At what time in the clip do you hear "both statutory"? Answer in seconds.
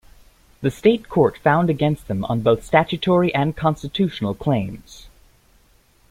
2.41-3.31